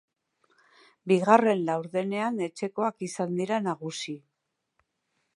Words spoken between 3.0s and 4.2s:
izan dira nagusi.